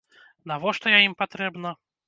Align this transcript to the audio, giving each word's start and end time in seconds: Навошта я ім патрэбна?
Навошта 0.51 0.95
я 0.97 1.03
ім 1.11 1.15
патрэбна? 1.21 1.79